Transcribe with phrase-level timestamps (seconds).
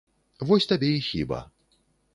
[0.51, 1.39] Вось табе і хіба.